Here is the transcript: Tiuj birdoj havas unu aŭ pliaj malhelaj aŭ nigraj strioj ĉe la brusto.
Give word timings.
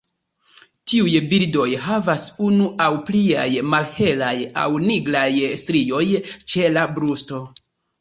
Tiuj 0.93 1.11
birdoj 1.33 1.65
havas 1.89 2.25
unu 2.49 2.71
aŭ 2.87 2.89
pliaj 3.11 3.47
malhelaj 3.75 4.33
aŭ 4.65 4.67
nigraj 4.89 5.31
strioj 5.65 6.05
ĉe 6.35 6.77
la 6.77 6.91
brusto. 7.01 7.49